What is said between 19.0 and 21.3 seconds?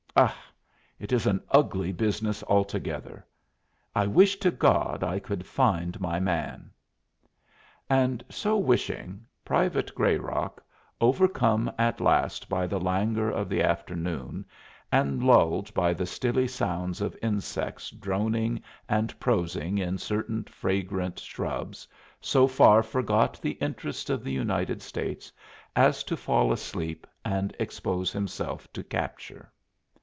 prosing in certain fragrant